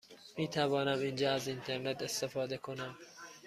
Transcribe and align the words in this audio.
می 0.37 0.47
توانم 0.47 0.99
اینجا 0.99 1.33
از 1.33 1.47
اینترنت 1.47 2.01
استفاده 2.01 2.57
کنم؟ 2.57 2.97